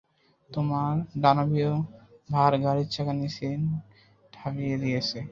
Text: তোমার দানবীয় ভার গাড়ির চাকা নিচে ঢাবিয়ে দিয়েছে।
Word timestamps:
তোমার 0.51 0.93
দানবীয় 1.21 1.71
ভার 2.29 2.53
গাড়ির 2.63 2.87
চাকা 2.93 3.13
নিচে 3.13 3.47
ঢাবিয়ে 4.33 4.75
দিয়েছে। 4.77 5.19